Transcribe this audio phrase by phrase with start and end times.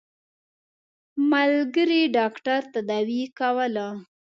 [1.31, 3.87] ملګري ډاکټر تداوي کوله.